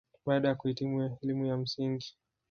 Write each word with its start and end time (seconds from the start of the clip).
Baada 0.25 0.47
ya 0.47 0.55
kuhitimu 0.55 1.17
elimu 1.21 1.45
ya 1.45 1.57
msingi 1.57 2.17